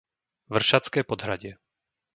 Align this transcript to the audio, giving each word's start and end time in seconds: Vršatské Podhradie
Vršatské 0.53 0.99
Podhradie 1.11 1.53